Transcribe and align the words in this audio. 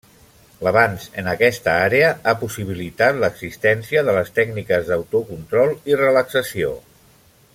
L'avanç 0.67 1.03
en 1.21 1.27
aquesta 1.33 1.75
àrea 1.89 2.07
ha 2.31 2.33
possibilitat 2.39 3.21
l'existència 3.25 4.03
de 4.09 4.17
les 4.19 4.33
tècniques 4.39 4.89
d'autocontrol 4.89 5.77
i 5.93 6.01
relaxació. 6.05 6.73